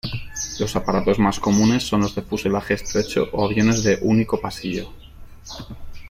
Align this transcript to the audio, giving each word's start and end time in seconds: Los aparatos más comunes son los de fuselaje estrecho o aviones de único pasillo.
Los 0.59 0.75
aparatos 0.75 1.19
más 1.19 1.39
comunes 1.39 1.83
son 1.83 2.01
los 2.01 2.15
de 2.15 2.23
fuselaje 2.23 2.73
estrecho 2.73 3.27
o 3.33 3.45
aviones 3.45 3.83
de 3.83 3.99
único 4.01 4.41
pasillo. 4.41 4.91